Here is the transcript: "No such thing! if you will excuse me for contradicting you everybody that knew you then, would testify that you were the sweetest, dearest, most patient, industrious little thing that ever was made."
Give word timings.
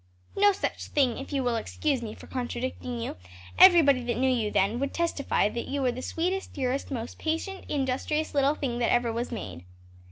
"No 0.35 0.51
such 0.51 0.87
thing! 0.87 1.19
if 1.19 1.31
you 1.31 1.43
will 1.43 1.57
excuse 1.57 2.01
me 2.01 2.15
for 2.15 2.25
contradicting 2.25 2.99
you 2.99 3.17
everybody 3.59 4.03
that 4.05 4.17
knew 4.17 4.31
you 4.31 4.49
then, 4.49 4.79
would 4.79 4.95
testify 4.95 5.47
that 5.49 5.67
you 5.67 5.79
were 5.83 5.91
the 5.91 6.01
sweetest, 6.01 6.53
dearest, 6.53 6.89
most 6.89 7.19
patient, 7.19 7.65
industrious 7.69 8.33
little 8.33 8.55
thing 8.55 8.79
that 8.79 8.89
ever 8.91 9.13
was 9.13 9.31
made." 9.31 9.63